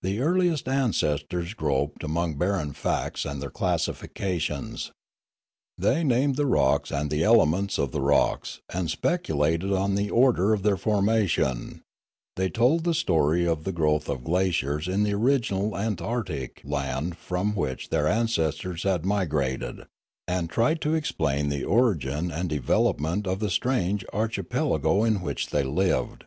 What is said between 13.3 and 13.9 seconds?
of the